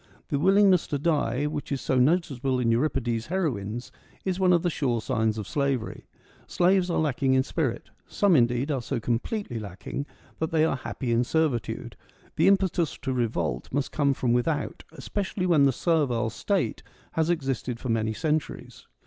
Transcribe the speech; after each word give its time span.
The 0.29 0.39
willingness 0.39 0.87
to 0.87 0.97
die, 0.97 1.45
which 1.45 1.71
is 1.71 1.79
so 1.79 1.99
noticeable 1.99 2.57
in 2.59 2.71
Euripides' 2.71 3.27
heroines, 3.27 3.91
is 4.25 4.39
one 4.39 4.51
of 4.51 4.63
the 4.63 4.69
sure 4.71 4.99
signs 4.99 5.37
of 5.37 5.47
slavery. 5.47 6.07
Slaves 6.47 6.89
are 6.89 6.97
lacking 6.97 7.35
in 7.35 7.43
spirit; 7.43 7.91
some, 8.07 8.35
indeed, 8.35 8.71
are 8.71 8.81
so 8.81 8.99
completely 8.99 9.59
lacking 9.59 10.07
that 10.39 10.49
they 10.49 10.65
are 10.65 10.77
happy 10.77 11.11
in 11.11 11.23
servitude: 11.23 11.95
the 12.35 12.47
impetus 12.47 12.97
to 13.03 13.13
revolt 13.13 13.71
must 13.71 13.91
come 13.91 14.15
from 14.15 14.33
without, 14.33 14.83
especially 14.93 15.45
when 15.45 15.65
the 15.65 15.71
servile 15.71 16.31
state 16.31 16.81
has 17.11 17.29
existed 17.29 17.79
for 17.79 17.89
many 17.89 18.11
centuries. 18.11 18.87